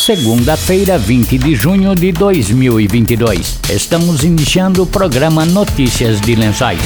[0.00, 3.60] segunda-feira, 20 de junho de 2022.
[3.68, 6.80] Estamos iniciando o programa Notícias de Lençóis.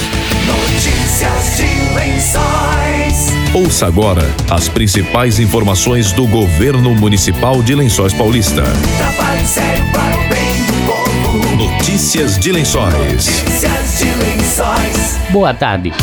[0.45, 3.33] Notícias de Lençóis.
[3.53, 8.63] Ouça agora as principais informações do governo municipal de Lençóis Paulista.
[8.97, 11.55] Trabalho sério para o bem do povo.
[11.55, 12.93] Notícias de Lençóis.
[12.93, 15.17] Notícias de Lençóis.
[15.31, 15.93] Boa tarde.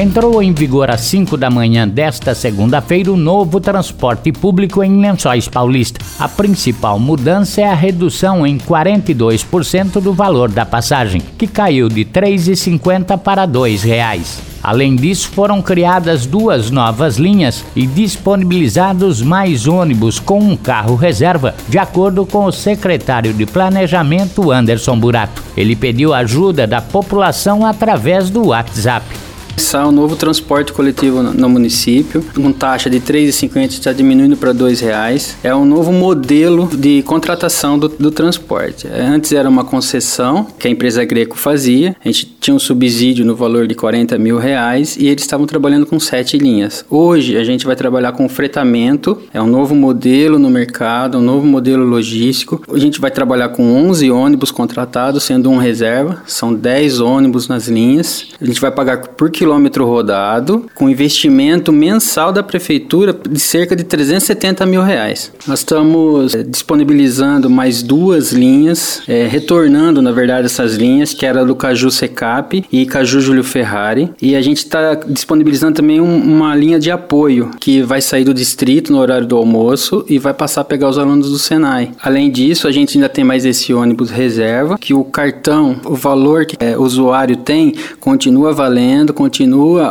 [0.00, 5.46] Entrou em vigor às 5 da manhã desta segunda-feira o novo transporte público em Lençóis
[5.46, 6.00] Paulista.
[6.18, 12.00] A principal mudança é a redução em 42% do valor da passagem, que caiu de
[12.00, 14.38] R$ 3,50 para R$ 2,00.
[14.62, 21.54] Além disso, foram criadas duas novas linhas e disponibilizados mais ônibus com um carro reserva,
[21.68, 25.42] de acordo com o secretário de Planejamento Anderson Burato.
[25.54, 29.29] Ele pediu ajuda da população através do WhatsApp.
[29.60, 34.34] Começar um novo transporte coletivo no, no município, com taxa de R$ 3,50 está diminuindo
[34.34, 35.34] para R$ 2,00.
[35.44, 38.86] É um novo modelo de contratação do, do transporte.
[38.86, 43.22] É, Antes era uma concessão que a empresa Greco fazia, a gente tinha um subsídio
[43.22, 46.82] no valor de 40 mil reais e eles estavam trabalhando com sete linhas.
[46.88, 51.46] Hoje a gente vai trabalhar com fretamento, é um novo modelo no mercado, um novo
[51.46, 52.62] modelo logístico.
[52.72, 57.68] A gente vai trabalhar com 11 ônibus contratados, sendo um reserva, são 10 ônibus nas
[57.68, 58.28] linhas.
[58.40, 59.49] A gente vai pagar por quilômetro
[59.84, 65.32] rodado, com investimento mensal da prefeitura de cerca de 370 mil reais.
[65.46, 71.44] Nós estamos eh, disponibilizando mais duas linhas, eh, retornando, na verdade, essas linhas, que era
[71.44, 74.10] do Caju Secap e Caju Júlio Ferrari.
[74.20, 78.34] E a gente está disponibilizando também um- uma linha de apoio, que vai sair do
[78.34, 81.90] distrito no horário do almoço e vai passar a pegar os alunos do Senai.
[82.02, 86.44] Além disso, a gente ainda tem mais esse ônibus reserva, que o cartão, o valor
[86.46, 89.29] que eh, o usuário tem, continua valendo, continua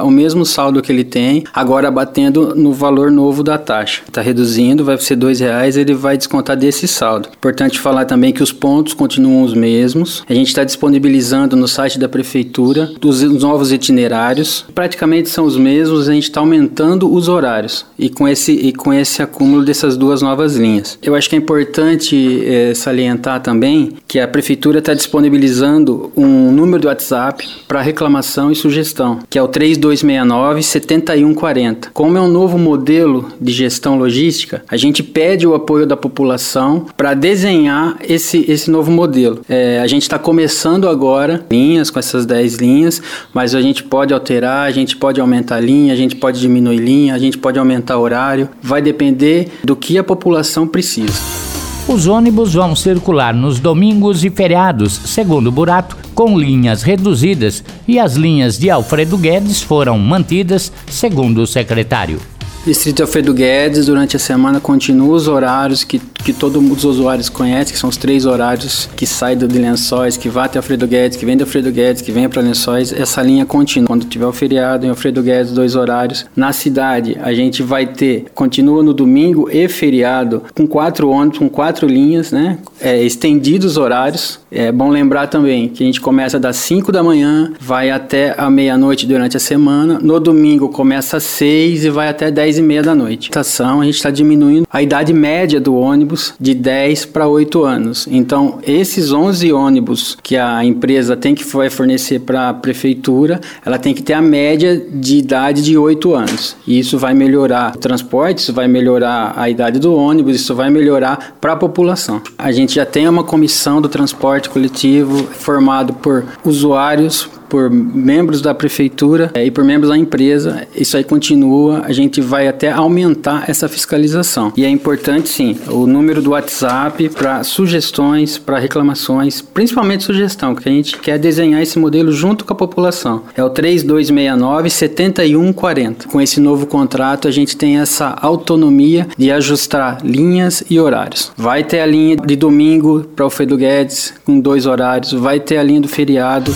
[0.04, 4.02] o mesmo saldo que ele tem, agora batendo no valor novo da taxa.
[4.08, 7.30] Está reduzindo, vai ser dois reais, ele vai descontar desse saldo.
[7.38, 10.24] Importante falar também que os pontos continuam os mesmos.
[10.30, 15.58] A gente está disponibilizando no site da prefeitura os os novos itinerários, praticamente são os
[15.58, 16.08] mesmos.
[16.08, 20.22] A gente está aumentando os horários e com esse e com esse acúmulo dessas duas
[20.22, 20.98] novas linhas.
[21.02, 26.84] Eu acho que é importante eh, salientar também que a prefeitura está disponibilizando um número
[26.84, 31.92] do WhatsApp para reclamação e sugestão, que é o 3269 7140.
[31.94, 36.88] Como é um novo modelo de gestão logística, a gente pede o apoio da população
[36.98, 39.42] para desenhar esse, esse novo modelo.
[39.48, 43.02] É, a gente está começando agora linhas com essas 10 linhas,
[43.34, 47.14] mas a gente pode alterar, a gente pode aumentar linha, a gente pode diminuir linha,
[47.14, 48.50] a gente pode aumentar horário.
[48.62, 51.49] Vai depender do que a população precisa.
[51.90, 58.14] Os ônibus vão circular nos domingos e feriados, segundo Burato, com linhas reduzidas e as
[58.14, 62.22] linhas de Alfredo Guedes foram mantidas, segundo o secretário.
[62.66, 67.74] Distrito Alfredo Guedes, durante a semana, continua os horários que, que todos os usuários conhecem,
[67.74, 71.18] que são os três horários que saem do de Lençóis, que vai até Alfredo Guedes,
[71.18, 72.92] que vem de Alfredo Guedes, que vem para Lençóis.
[72.92, 73.88] Essa linha continua.
[73.88, 76.26] Quando tiver o feriado em Alfredo Guedes, dois horários.
[76.36, 81.50] Na cidade, a gente vai ter, continua no domingo e feriado, com quatro ônibus, com
[81.50, 82.60] quatro linhas, né?
[82.82, 84.40] É, estendidos os horários.
[84.52, 88.50] É bom lembrar também que a gente começa das 5 da manhã, vai até a
[88.50, 90.00] meia-noite durante a semana.
[90.02, 93.30] No domingo começa às 6 e vai até 10 e meia da noite.
[93.36, 98.08] A gente está diminuindo a idade média do ônibus de 10 para 8 anos.
[98.10, 103.94] Então, esses 11 ônibus que a empresa tem que fornecer para a prefeitura, ela tem
[103.94, 106.56] que ter a média de idade de 8 anos.
[106.66, 110.70] E isso vai melhorar o transporte, isso vai melhorar a idade do ônibus, isso vai
[110.70, 112.22] melhorar para a população.
[112.38, 118.54] A gente já tem uma comissão do transporte coletivo formado por usuários, por membros da
[118.54, 120.68] prefeitura eh, e por membros da empresa.
[120.76, 124.54] Isso aí continua, a gente vai até aumentar essa fiscalização.
[124.56, 130.68] E é importante sim, o número do WhatsApp para sugestões, para reclamações, principalmente sugestão, que
[130.68, 133.24] a gente quer desenhar esse modelo junto com a população.
[133.36, 136.08] É o 3269 7140.
[136.08, 141.32] Com esse novo contrato, a gente tem essa autonomia de ajustar linhas e horários.
[141.36, 145.58] Vai ter a linha de domingo para o Alfredo Guedes com dois horários, vai ter
[145.58, 146.56] a linha do feriado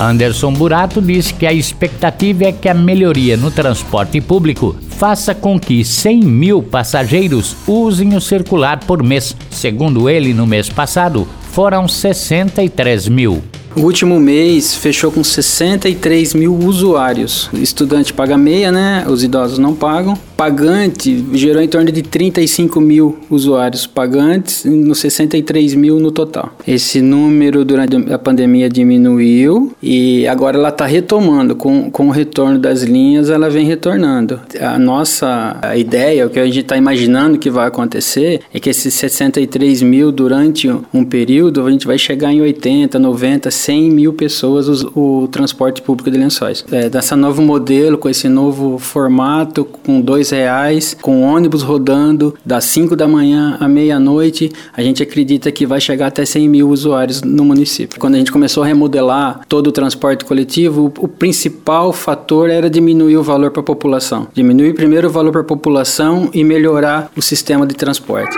[0.00, 5.60] Anderson Burato disse que a expectativa é que a melhoria no transporte público faça com
[5.60, 9.36] que 100 mil passageiros usem o circular por mês.
[9.50, 13.42] Segundo ele, no mês passado, foram 63 mil.
[13.76, 17.48] O último mês fechou com 63 mil usuários.
[17.52, 19.04] O estudante paga meia, né?
[19.08, 20.18] Os idosos não pagam.
[20.36, 26.52] Pagante gerou em torno de 35 mil usuários pagantes, nos 63 mil no total.
[26.66, 31.54] Esse número durante a pandemia diminuiu e agora ela está retomando.
[31.54, 34.40] Com, com o retorno das linhas, ela vem retornando.
[34.60, 38.70] A nossa a ideia, o que a gente está imaginando que vai acontecer, é que
[38.70, 44.12] esses 63 mil durante um período, a gente vai chegar em 80, 90, 100 mil
[44.12, 46.64] pessoas o, o transporte público de lençóis.
[46.70, 52.64] É, dessa novo modelo, com esse novo formato, com dois reais, com ônibus rodando das
[52.64, 57.22] 5 da manhã à meia-noite, a gente acredita que vai chegar até 100 mil usuários
[57.22, 57.98] no município.
[58.00, 62.70] Quando a gente começou a remodelar todo o transporte coletivo, o, o principal fator era
[62.70, 64.28] diminuir o valor para a população.
[64.32, 68.36] Diminuir primeiro o valor para a população e melhorar o sistema de transporte.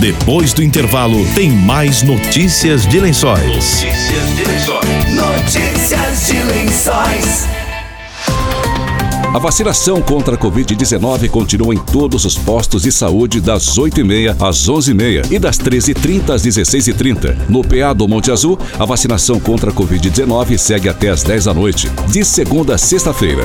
[0.00, 3.82] Depois do intervalo, tem mais notícias de lençóis.
[3.82, 5.14] Notícias de lençóis.
[5.14, 7.46] Notícias de lençóis.
[9.34, 14.66] A vacinação contra a Covid-19 continua em todos os postos de saúde das 8h30 às
[14.66, 17.36] 11h30 e das 13h30 às 16h30.
[17.50, 21.52] No PA do Monte Azul, a vacinação contra a Covid-19 segue até às 10 da
[21.52, 23.44] noite, de segunda a sexta-feira.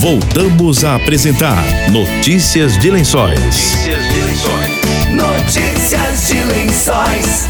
[0.00, 3.89] Voltamos a apresentar Notícias de Lençóis.
[5.50, 7.48] Notícias de lençóis.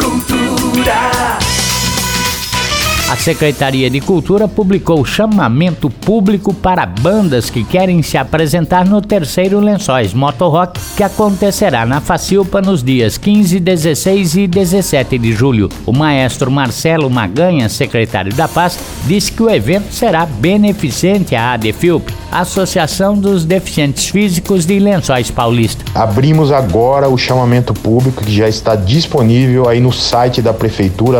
[0.00, 0.47] Cultura
[0.78, 1.57] procurar.
[3.10, 9.60] A Secretaria de Cultura publicou chamamento público para bandas que querem se apresentar no terceiro
[9.60, 15.70] Lençóis Motorrock, que acontecerá na Facilpa nos dias 15, 16 e 17 de julho.
[15.86, 22.12] O maestro Marcelo Maganha, secretário da Paz, disse que o evento será beneficente à ADFIUP,
[22.30, 25.82] Associação dos Deficientes Físicos de Lençóis Paulista.
[25.94, 31.18] Abrimos agora o chamamento público que já está disponível aí no site da prefeitura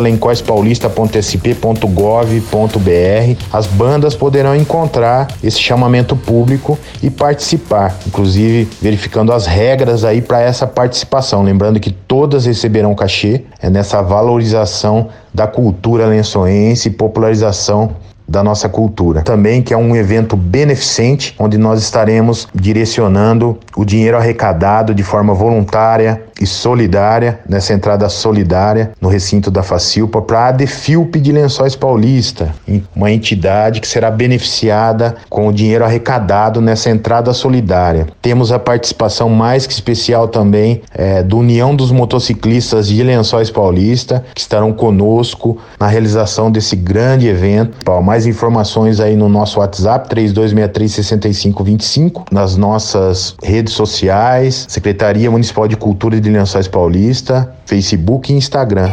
[1.87, 3.45] lencoispaulista.sp.gov.br.
[3.53, 10.41] As bandas poderão encontrar esse chamamento público e participar, inclusive verificando as regras aí para
[10.41, 11.43] essa participação.
[11.43, 17.97] Lembrando que todas receberão cachê é nessa valorização da cultura lençoense e popularização
[18.29, 19.23] da nossa cultura.
[19.23, 25.33] Também que é um evento beneficente, onde nós estaremos direcionando o dinheiro arrecadado de forma
[25.33, 31.75] voluntária e solidária, nessa entrada solidária no recinto da Facilpa, para a Defilp de Lençóis
[31.75, 32.55] Paulista,
[32.95, 38.07] uma entidade que será beneficiada com o dinheiro arrecadado nessa entrada solidária.
[38.23, 44.25] Temos a participação mais que especial também é, do União dos Motociclistas de Lençóis Paulista,
[44.35, 47.79] que estarão conosco na realização desse grande evento.
[48.19, 56.21] Mais informações aí no nosso WhatsApp 32636525, nas nossas redes sociais, Secretaria Municipal de Cultura
[56.21, 58.91] de Lençóis Paulista, Facebook e Instagram.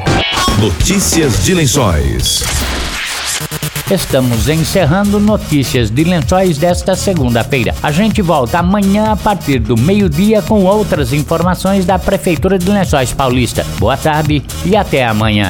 [0.60, 2.44] Notícias de Lençóis.
[3.89, 7.74] Estamos encerrando notícias de lençóis desta segunda-feira.
[7.82, 13.12] A gente volta amanhã a partir do meio-dia com outras informações da Prefeitura de Lençóis
[13.12, 13.65] Paulista.
[13.79, 15.50] Boa tarde e até amanhã.